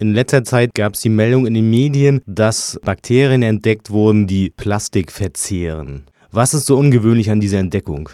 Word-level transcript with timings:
In 0.00 0.12
letzter 0.12 0.42
Zeit 0.42 0.74
gab 0.74 0.94
es 0.94 1.02
die 1.02 1.08
Meldung 1.08 1.46
in 1.46 1.54
den 1.54 1.70
Medien, 1.70 2.20
dass 2.26 2.80
Bakterien 2.84 3.42
entdeckt 3.42 3.90
wurden, 3.90 4.26
die 4.26 4.50
Plastik 4.50 5.12
verzehren. 5.12 6.06
Was 6.32 6.52
ist 6.52 6.66
so 6.66 6.76
ungewöhnlich 6.76 7.30
an 7.30 7.38
dieser 7.38 7.60
Entdeckung? 7.60 8.08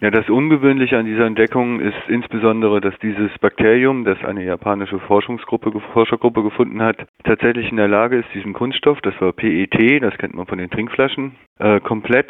Ja, 0.00 0.12
das 0.12 0.28
Ungewöhnliche 0.28 0.96
an 0.96 1.06
dieser 1.06 1.26
Entdeckung 1.26 1.80
ist 1.80 1.96
insbesondere, 2.08 2.80
dass 2.80 2.94
dieses 3.02 3.30
Bakterium, 3.40 4.04
das 4.04 4.22
eine 4.22 4.44
japanische 4.44 5.00
Forschungsgruppe, 5.00 5.72
Forschergruppe 5.92 6.44
gefunden 6.44 6.82
hat, 6.82 7.04
tatsächlich 7.24 7.70
in 7.70 7.76
der 7.76 7.88
Lage 7.88 8.18
ist, 8.18 8.28
diesen 8.32 8.52
Kunststoff, 8.52 9.00
das 9.00 9.20
war 9.20 9.32
PET, 9.32 10.02
das 10.02 10.16
kennt 10.18 10.34
man 10.34 10.46
von 10.46 10.58
den 10.58 10.70
Trinkflaschen, 10.70 11.34
äh, 11.58 11.80
komplett 11.80 12.28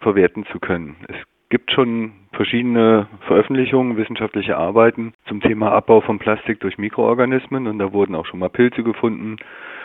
verwerten 0.00 0.44
zu 0.52 0.58
können. 0.58 0.96
Es 1.08 1.16
gibt 1.48 1.72
schon 1.72 2.12
verschiedene 2.32 3.06
Veröffentlichungen, 3.26 3.96
wissenschaftliche 3.96 4.56
Arbeiten 4.56 5.14
zum 5.26 5.40
Thema 5.40 5.72
Abbau 5.72 6.00
von 6.00 6.18
Plastik 6.18 6.60
durch 6.60 6.78
Mikroorganismen 6.78 7.66
und 7.66 7.78
da 7.78 7.92
wurden 7.92 8.14
auch 8.14 8.26
schon 8.26 8.40
mal 8.40 8.48
Pilze 8.48 8.82
gefunden 8.82 9.36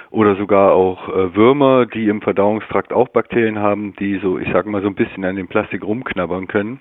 oder 0.09 0.35
sogar 0.35 0.73
auch 0.73 1.09
äh, 1.09 1.35
Würmer, 1.35 1.85
die 1.85 2.07
im 2.07 2.21
Verdauungstrakt 2.21 2.93
auch 2.93 3.09
Bakterien 3.09 3.59
haben, 3.59 3.93
die 3.99 4.19
so, 4.19 4.39
ich 4.39 4.49
sag 4.51 4.65
mal, 4.65 4.81
so 4.81 4.87
ein 4.87 4.95
bisschen 4.95 5.25
an 5.25 5.35
dem 5.35 5.47
Plastik 5.47 5.83
rumknabbern 5.83 6.47
können. 6.47 6.79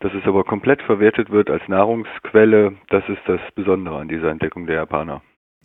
Dass 0.00 0.12
es 0.14 0.26
aber 0.26 0.42
komplett 0.42 0.82
verwertet 0.82 1.30
wird 1.30 1.48
als 1.48 1.62
Nahrungsquelle, 1.68 2.72
das 2.88 3.04
ist 3.08 3.20
das 3.26 3.40
Besondere 3.54 3.98
an 3.98 4.08
dieser 4.08 4.30
Entdeckung 4.30 4.66
der 4.66 4.76
Japaner. 4.76 5.22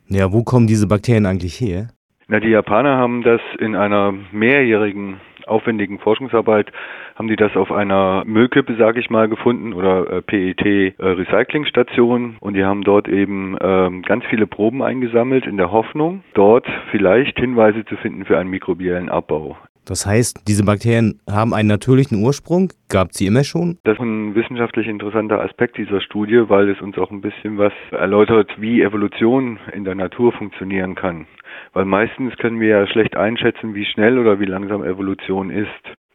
Ja, 0.09 0.31
wo 0.31 0.43
kommen 0.43 0.67
diese 0.67 0.87
Bakterien 0.87 1.25
eigentlich 1.25 1.59
her? 1.59 1.87
Na, 2.27 2.39
die 2.39 2.49
Japaner 2.49 2.97
haben 2.97 3.23
das 3.23 3.41
in 3.57 3.75
einer 3.75 4.13
mehrjährigen 4.31 5.19
aufwendigen 5.47 5.99
Forschungsarbeit 5.99 6.71
haben 7.15 7.27
die 7.27 7.35
das 7.35 7.55
auf 7.55 7.71
einer 7.71 8.23
Müllkippe, 8.25 8.75
sage 8.75 8.99
ich 8.99 9.09
mal, 9.09 9.27
gefunden 9.27 9.73
oder 9.73 10.11
äh, 10.11 10.21
PET-Recyclingstation 10.21 12.33
äh, 12.33 12.35
und 12.39 12.53
die 12.53 12.63
haben 12.63 12.83
dort 12.83 13.07
eben 13.07 13.57
äh, 13.57 14.01
ganz 14.05 14.25
viele 14.25 14.47
Proben 14.47 14.83
eingesammelt 14.83 15.45
in 15.45 15.57
der 15.57 15.71
Hoffnung, 15.71 16.23
dort 16.33 16.67
vielleicht 16.91 17.39
Hinweise 17.39 17.85
zu 17.85 17.95
finden 17.97 18.25
für 18.25 18.37
einen 18.37 18.49
mikrobiellen 18.49 19.09
Abbau. 19.09 19.57
Das 19.87 20.05
heißt, 20.05 20.47
diese 20.47 20.65
Bakterien 20.65 21.21
haben 21.29 21.53
einen 21.53 21.69
natürlichen 21.69 22.21
Ursprung? 22.21 22.73
Gab 22.89 23.13
sie 23.13 23.25
immer 23.25 23.45
schon? 23.45 23.77
Das 23.85 23.93
ist 23.93 24.01
ein 24.01 24.35
wissenschaftlich 24.35 24.87
interessanter 24.87 25.41
Aspekt 25.41 25.77
dieser 25.77 26.01
Studie, 26.01 26.43
weil 26.49 26.69
es 26.69 26.81
uns 26.81 26.97
auch 26.97 27.09
ein 27.09 27.21
bisschen 27.21 27.57
was 27.57 27.71
erläutert, 27.91 28.51
wie 28.57 28.81
Evolution 28.81 29.59
in 29.71 29.85
der 29.85 29.95
Natur 29.95 30.33
funktionieren 30.33 30.95
kann. 30.95 31.25
Weil 31.71 31.85
meistens 31.85 32.35
können 32.37 32.59
wir 32.59 32.67
ja 32.67 32.87
schlecht 32.87 33.15
einschätzen, 33.15 33.75
wie 33.75 33.85
schnell 33.85 34.19
oder 34.19 34.39
wie 34.41 34.45
langsam 34.45 34.83
Evolution 34.83 35.49
ist. 35.49 35.69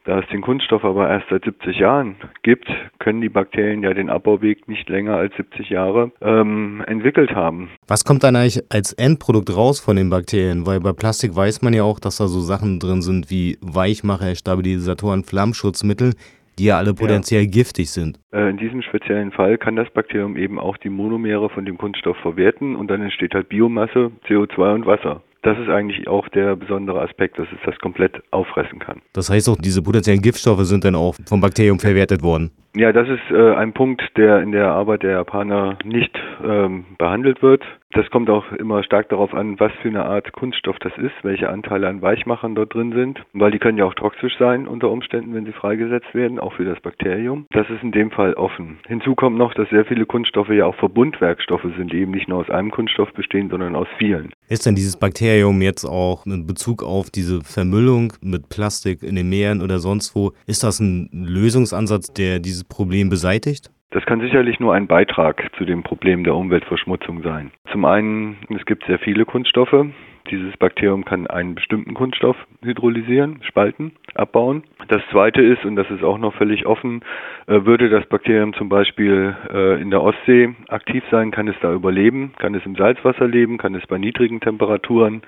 Da 0.05 0.19
es 0.19 0.29
den 0.31 0.41
Kunststoff 0.41 0.85
aber 0.85 1.09
erst 1.09 1.27
seit 1.31 1.45
70 1.45 1.79
Jahren 1.79 2.17
gibt, 2.43 2.69
können 2.99 3.21
die 3.21 3.29
Bakterien 3.29 3.85
ja 3.85 3.95
den 3.95 4.11
Abbauweg 4.11 4.67
nicht 4.67 4.89
länger 4.89 5.17
als 5.17 5.35
70 5.37 5.71
Jahre 5.71 6.11
ähm, 6.21 6.83
entwickelt 6.89 7.31
haben. 7.37 7.71
Was 7.87 8.05
kommt 8.05 8.25
dann 8.25 8.35
eigentlich 8.35 8.61
als 8.69 8.93
Endprodukt 8.95 9.57
raus 9.57 9.79
von 9.79 9.95
den 9.95 10.11
Bakterien? 10.11 10.67
Weil 10.67 10.81
bei 10.81 10.93
Plastik 10.93 11.37
weiß 11.37 11.63
man 11.63 11.73
ja 11.73 11.85
auch, 11.85 12.01
dass 12.01 12.17
da 12.17 12.27
so 12.27 12.41
Sachen 12.41 12.81
drin 12.81 13.01
sind 13.01 13.31
wie 13.31 13.59
Weichmacher, 13.61 14.35
Stabilisatoren, 14.35 15.23
Flammschutzmittel, 15.23 16.15
die 16.59 16.65
ja 16.65 16.79
alle 16.79 16.95
potenziell 16.95 17.43
ja. 17.43 17.51
giftig 17.51 17.91
sind. 17.91 18.19
Äh, 18.33 18.51
in 18.51 18.57
diesem 18.57 18.83
speziellen 18.83 19.31
Fall 19.31 19.57
kann 19.57 19.77
das 19.77 19.89
Bakterium 19.91 20.37
eben 20.37 20.59
auch 20.59 20.79
die 20.79 20.91
Monomere 20.91 21.49
von 21.49 21.65
dem 21.65 21.79
Kunststoff 21.79 22.17
verwerten 22.19 22.75
und 22.75 22.89
dann 22.89 23.03
entsteht 23.03 23.35
halt 23.35 23.49
Biomasse, 23.49 24.11
CO2 24.27 24.75
und 24.75 24.87
Wasser 24.87 25.23
das 25.43 25.59
ist 25.59 25.69
eigentlich 25.69 26.09
auch 26.09 26.29
der 26.29 26.57
besondere 26.57 27.01
Aspekt, 27.01 27.39
dass 27.39 27.49
es 27.53 27.59
das 27.65 27.79
komplett 27.79 28.23
auffressen 28.31 28.79
kann. 28.79 29.03
Das 29.13 29.29
heißt 29.29 29.49
auch, 29.49 29.57
diese 29.57 29.83
potenziellen 29.83 30.23
Giftstoffe 30.23 30.65
sind 30.65 30.85
dann 30.85 30.95
auch 30.95 31.17
vom 31.27 31.41
Bakterium 31.41 31.79
verwertet 31.79 32.23
worden. 32.23 32.53
Ja, 32.75 32.93
das 32.93 33.09
ist 33.09 33.31
äh, 33.31 33.55
ein 33.55 33.75
Punkt, 33.75 34.03
der 34.17 34.41
in 34.41 34.53
der 34.53 34.69
Arbeit 34.69 35.03
der 35.03 35.13
Japaner 35.13 35.79
nicht 35.85 36.17
ähm, 36.43 36.87
behandelt 36.97 37.43
wird. 37.43 37.63
Das 37.95 38.09
kommt 38.11 38.31
auch 38.31 38.51
immer 38.53 38.83
stark 38.83 39.11
darauf 39.11 39.35
an, 39.35 39.61
was 39.61 39.71
für 39.83 39.89
eine 39.89 40.05
Art 40.05 40.33
Kunststoff 40.33 40.79
das 40.79 40.93
ist, 40.97 41.13
welche 41.23 41.51
Anteile 41.51 41.89
an 41.89 42.01
Weichmachern 42.01 42.55
dort 42.55 42.73
drin 42.73 42.93
sind, 42.93 43.21
weil 43.35 43.51
die 43.51 43.59
können 43.59 43.77
ja 43.77 43.85
auch 43.85 43.95
toxisch 43.95 44.33
sein 44.39 44.67
unter 44.67 44.91
Umständen, 44.91 45.35
wenn 45.35 45.45
sie 45.45 45.53
freigesetzt 45.53 46.15
werden, 46.15 46.39
auch 46.39 46.55
für 46.55 46.65
das 46.65 46.81
Bakterium. 46.81 47.47
Das 47.51 47.69
ist 47.69 47.83
in 47.83 47.93
dem 47.93 48.11
Fall 48.11 48.33
offen. 48.35 48.79
Hinzu 48.87 49.15
kommt 49.15 49.37
noch, 49.37 49.53
dass 49.53 49.69
sehr 49.69 49.85
viele 49.85 50.07
Kunststoffe 50.07 50.49
ja 50.49 50.65
auch 50.65 50.75
Verbundwerkstoffe 50.77 51.67
sind, 51.77 51.93
die 51.93 51.99
eben 51.99 52.13
nicht 52.13 52.29
nur 52.29 52.39
aus 52.39 52.49
einem 52.49 52.71
Kunststoff 52.71 53.13
bestehen, 53.13 53.51
sondern 53.51 53.77
aus 53.77 53.89
vielen. 53.99 54.33
Ist 54.49 54.65
denn 54.65 54.75
dieses 54.75 54.97
Bakterium 54.97 55.61
jetzt 55.61 55.85
auch 55.85 56.25
in 56.25 56.47
Bezug 56.47 56.83
auf 56.83 57.11
diese 57.11 57.43
Vermüllung 57.43 58.15
mit 58.23 58.49
Plastik 58.49 59.03
in 59.03 59.17
den 59.17 59.29
Meeren 59.29 59.61
oder 59.61 59.79
sonst 59.79 60.17
wo, 60.17 60.33
ist 60.47 60.65
das 60.65 60.81
ein 60.81 61.11
Lösungsansatz, 61.13 62.13
der 62.13 62.39
dieses 62.39 62.65
Problem 62.65 63.11
beseitigt? 63.11 63.71
Das 63.93 64.07
kann 64.07 64.21
sicherlich 64.21 64.59
nur 64.59 64.73
ein 64.73 64.87
Beitrag 64.87 65.51
zu 65.59 65.67
dem 65.67 65.83
Problem 65.83 66.25
der 66.25 66.35
Umweltverschmutzung 66.35 67.23
sein. 67.23 67.53
Zum 67.71 67.85
einen, 67.85 68.39
es 68.49 68.65
gibt 68.65 68.85
sehr 68.87 68.99
viele 68.99 69.27
Kunststoffe. 69.27 69.87
Dieses 70.31 70.57
Bakterium 70.57 71.05
kann 71.05 71.27
einen 71.27 71.55
bestimmten 71.55 71.93
Kunststoff 71.93 72.37
hydrolysieren, 72.63 73.41
spalten, 73.43 73.93
abbauen. 74.15 74.63
Das 74.89 75.03
zweite 75.11 75.43
ist, 75.43 75.65
und 75.67 75.77
das 75.77 75.91
ist 75.91 76.03
auch 76.03 76.17
noch 76.17 76.33
völlig 76.35 76.65
offen, 76.65 77.03
äh, 77.49 77.65
würde 77.67 77.91
das 77.91 78.07
Bakterium 78.07 78.55
zum 78.55 78.71
Beispiel 78.71 79.37
äh, 79.53 79.83
in 79.83 79.91
der 79.91 80.03
Ostsee 80.03 80.55
aktiv 80.69 81.05
sein, 81.11 81.31
kann 81.31 81.49
es 81.49 81.57
da 81.61 81.75
überleben, 81.75 82.33
kann 82.39 82.55
es 82.55 82.65
im 82.65 82.77
Salzwasser 82.77 83.29
leben, 83.29 83.59
kann 83.59 83.75
es 83.75 83.87
bei 83.87 83.99
niedrigen 83.99 84.41
Temperaturen 84.41 85.23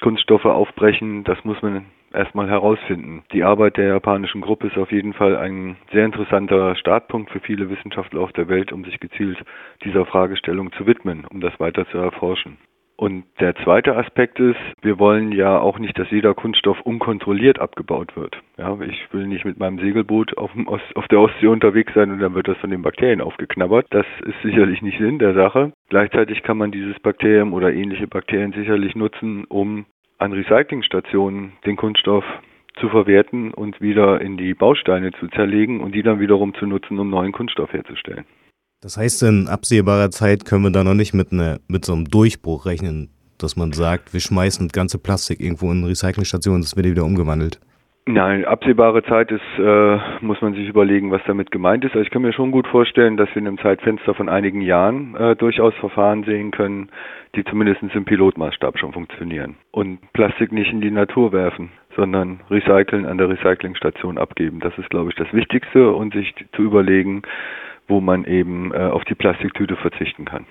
Kunststoffe 0.00 0.44
aufbrechen. 0.44 1.24
Das 1.24 1.42
muss 1.44 1.60
man 1.62 1.86
erstmal 2.14 2.48
herausfinden. 2.48 3.24
Die 3.32 3.44
Arbeit 3.44 3.76
der 3.76 3.86
japanischen 3.86 4.40
Gruppe 4.40 4.68
ist 4.68 4.78
auf 4.78 4.92
jeden 4.92 5.12
Fall 5.12 5.36
ein 5.36 5.76
sehr 5.92 6.04
interessanter 6.04 6.76
Startpunkt 6.76 7.30
für 7.30 7.40
viele 7.40 7.68
Wissenschaftler 7.70 8.20
auf 8.20 8.32
der 8.32 8.48
Welt, 8.48 8.72
um 8.72 8.84
sich 8.84 9.00
gezielt 9.00 9.38
dieser 9.84 10.06
Fragestellung 10.06 10.72
zu 10.72 10.86
widmen, 10.86 11.26
um 11.30 11.40
das 11.40 11.58
weiter 11.60 11.86
zu 11.88 11.98
erforschen. 11.98 12.58
Und 12.96 13.24
der 13.40 13.56
zweite 13.56 13.96
Aspekt 13.96 14.38
ist, 14.38 14.58
wir 14.80 15.00
wollen 15.00 15.32
ja 15.32 15.58
auch 15.58 15.80
nicht, 15.80 15.98
dass 15.98 16.10
jeder 16.10 16.32
Kunststoff 16.32 16.80
unkontrolliert 16.82 17.58
abgebaut 17.58 18.14
wird. 18.16 18.40
Ja, 18.56 18.78
ich 18.80 19.12
will 19.12 19.26
nicht 19.26 19.44
mit 19.44 19.58
meinem 19.58 19.80
Segelboot 19.80 20.38
auf, 20.38 20.52
Ost, 20.66 20.84
auf 20.94 21.08
der 21.08 21.18
Ostsee 21.18 21.48
unterwegs 21.48 21.92
sein 21.94 22.12
und 22.12 22.20
dann 22.20 22.34
wird 22.34 22.46
das 22.46 22.56
von 22.58 22.70
den 22.70 22.82
Bakterien 22.82 23.20
aufgeknabbert. 23.20 23.88
Das 23.90 24.06
ist 24.24 24.40
sicherlich 24.42 24.80
nicht 24.80 24.98
Sinn 24.98 25.18
der 25.18 25.34
Sache. 25.34 25.72
Gleichzeitig 25.88 26.44
kann 26.44 26.56
man 26.56 26.70
dieses 26.70 26.98
Bakterium 27.00 27.52
oder 27.52 27.72
ähnliche 27.72 28.06
Bakterien 28.06 28.52
sicherlich 28.52 28.94
nutzen, 28.94 29.44
um 29.48 29.86
an 30.18 30.32
Recyclingstationen 30.32 31.52
den 31.66 31.76
Kunststoff 31.76 32.24
zu 32.80 32.88
verwerten 32.88 33.52
und 33.52 33.80
wieder 33.80 34.20
in 34.20 34.36
die 34.36 34.54
Bausteine 34.54 35.12
zu 35.12 35.28
zerlegen 35.28 35.80
und 35.80 35.94
die 35.94 36.02
dann 36.02 36.20
wiederum 36.20 36.54
zu 36.54 36.66
nutzen, 36.66 36.98
um 36.98 37.10
neuen 37.10 37.32
Kunststoff 37.32 37.72
herzustellen. 37.72 38.24
Das 38.80 38.96
heißt, 38.96 39.22
in 39.22 39.48
absehbarer 39.48 40.10
Zeit 40.10 40.44
können 40.44 40.64
wir 40.64 40.70
da 40.70 40.84
noch 40.84 40.94
nicht 40.94 41.14
mit, 41.14 41.32
eine, 41.32 41.60
mit 41.68 41.84
so 41.84 41.92
einem 41.92 42.04
Durchbruch 42.06 42.66
rechnen, 42.66 43.10
dass 43.38 43.56
man 43.56 43.72
sagt, 43.72 44.12
wir 44.12 44.20
schmeißen 44.20 44.68
ganze 44.68 44.98
Plastik 44.98 45.40
irgendwo 45.40 45.70
in 45.70 45.78
eine 45.78 45.88
Recyclingstation, 45.88 46.60
das 46.60 46.76
wird 46.76 46.86
wieder 46.86 47.04
umgewandelt. 47.04 47.60
Nein, 48.06 48.44
absehbare 48.44 49.02
Zeit 49.04 49.30
ist, 49.30 49.40
äh, 49.58 49.98
muss 50.20 50.42
man 50.42 50.52
sich 50.52 50.68
überlegen, 50.68 51.10
was 51.10 51.22
damit 51.26 51.50
gemeint 51.50 51.84
ist. 51.86 51.92
Also 51.92 52.02
ich 52.02 52.10
kann 52.10 52.20
mir 52.20 52.34
schon 52.34 52.50
gut 52.50 52.66
vorstellen, 52.66 53.16
dass 53.16 53.30
wir 53.30 53.36
in 53.36 53.48
einem 53.48 53.58
Zeitfenster 53.58 54.12
von 54.12 54.28
einigen 54.28 54.60
Jahren 54.60 55.16
äh, 55.16 55.34
durchaus 55.36 55.72
Verfahren 55.76 56.22
sehen 56.24 56.50
können, 56.50 56.90
die 57.34 57.44
zumindest 57.44 57.82
im 57.82 58.04
Pilotmaßstab 58.04 58.78
schon 58.78 58.92
funktionieren. 58.92 59.56
Und 59.70 60.00
Plastik 60.12 60.52
nicht 60.52 60.70
in 60.70 60.82
die 60.82 60.90
Natur 60.90 61.32
werfen, 61.32 61.70
sondern 61.96 62.40
recyceln 62.50 63.06
an 63.06 63.16
der 63.16 63.30
Recyclingstation 63.30 64.18
abgeben. 64.18 64.60
Das 64.60 64.76
ist, 64.76 64.90
glaube 64.90 65.08
ich, 65.08 65.16
das 65.16 65.32
Wichtigste 65.32 65.90
und 65.90 66.12
sich 66.12 66.34
zu 66.54 66.60
überlegen, 66.60 67.22
wo 67.88 68.02
man 68.02 68.26
eben 68.26 68.70
äh, 68.74 68.80
auf 68.80 69.04
die 69.04 69.14
Plastiktüte 69.14 69.76
verzichten 69.76 70.26
kann. 70.26 70.44